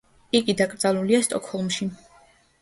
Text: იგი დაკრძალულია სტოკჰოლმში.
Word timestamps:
იგი 0.37 0.55
დაკრძალულია 0.61 1.19
სტოკჰოლმში. 1.27 1.89